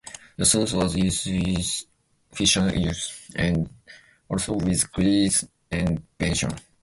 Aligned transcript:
The 0.35 0.45
sauce 0.45 0.73
was 0.73 0.95
used 0.95 1.27
with 1.27 1.83
fish 2.35 2.55
and 2.57 2.75
eels, 2.75 3.21
and 3.35 3.69
also 4.27 4.53
with 4.53 4.91
geese 4.93 5.45
and 5.69 6.01
venison. 6.17 6.49